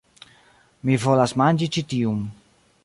Mi 0.89 0.97
volas 1.05 1.37
manĝi 1.43 1.71
ĉi 1.77 1.87
tiun 1.95 2.27